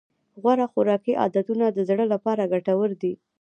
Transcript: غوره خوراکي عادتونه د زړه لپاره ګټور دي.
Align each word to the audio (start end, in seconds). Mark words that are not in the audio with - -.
غوره 0.41 0.65
خوراکي 0.71 1.13
عادتونه 1.21 1.65
د 1.71 1.79
زړه 1.89 2.05
لپاره 2.13 2.49
ګټور 2.53 2.89
دي. 3.01 3.13